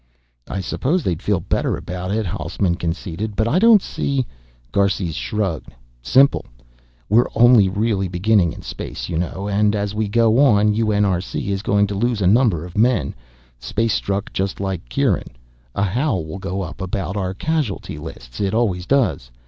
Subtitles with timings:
[0.49, 3.35] "I suppose they'd feel better about it," Hausman conceded.
[3.35, 4.25] "But I don't see"
[4.71, 5.75] Garces shrugged.
[6.01, 6.47] "Simple.
[7.07, 9.45] We're only really beginning in space, you know.
[9.47, 13.13] As we go on, UNRC is going to lose a number of men,
[13.59, 15.35] space struck just like Kieran.
[15.75, 19.29] A howl will go up about our casualty lists, it always does.